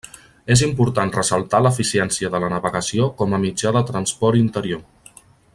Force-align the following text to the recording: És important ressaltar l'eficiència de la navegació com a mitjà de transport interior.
És 0.53 0.61
important 0.67 1.11
ressaltar 1.15 1.59
l'eficiència 1.65 2.33
de 2.37 2.43
la 2.45 2.51
navegació 2.55 3.13
com 3.23 3.39
a 3.39 3.43
mitjà 3.47 3.77
de 3.79 3.87
transport 3.93 4.45
interior. 4.45 4.85